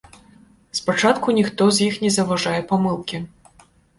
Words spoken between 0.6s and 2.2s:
Спачатку ніхто з іх не